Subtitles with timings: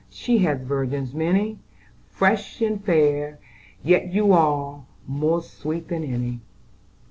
[0.09, 1.59] She has virgins many,
[2.09, 3.37] Fresh and fair,
[3.83, 6.41] Yet you are More sweet than any."